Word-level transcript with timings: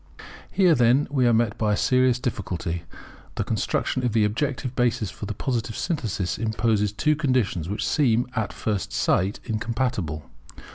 Here, 0.51 0.73
then, 0.73 1.07
we 1.11 1.27
are 1.27 1.31
met 1.31 1.59
by 1.59 1.73
a 1.73 1.77
serious 1.77 2.17
difficulty. 2.17 2.85
The 3.35 3.43
construction 3.43 4.03
of 4.03 4.13
the 4.13 4.25
objective 4.25 4.75
basis 4.75 5.11
for 5.11 5.27
the 5.27 5.35
Positive 5.35 5.77
synthesis 5.77 6.39
imposes 6.39 6.91
two 6.91 7.15
conditions 7.15 7.69
which 7.69 7.87
seem, 7.87 8.25
at 8.35 8.51
first 8.51 8.91
sight, 8.93 9.39
incompatible. 9.43 10.27